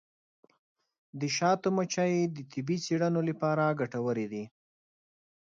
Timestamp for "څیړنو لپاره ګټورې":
2.85-4.25